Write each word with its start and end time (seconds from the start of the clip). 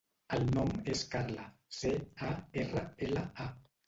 El 0.35 0.45
nom 0.53 0.69
és 0.93 1.03
Carla: 1.11 1.45
ce, 1.79 1.91
a, 2.31 2.31
erra, 2.63 2.83
ela, 3.09 3.23
a. 3.45 3.47